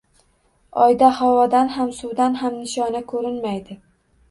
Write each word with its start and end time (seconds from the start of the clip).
Oyda 0.85 1.09
havodan 1.17 1.69
ham, 1.75 1.93
suvdan 1.99 2.41
ham 2.41 2.59
nishona 2.65 3.05
ko‘rinmaydi 3.15 3.81